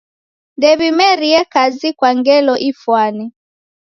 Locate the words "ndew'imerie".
0.57-1.39